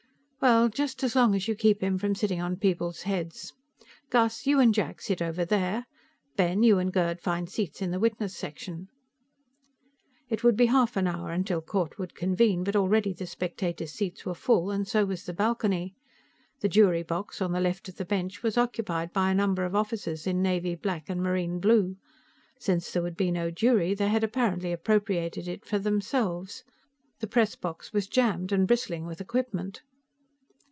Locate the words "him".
1.83-1.99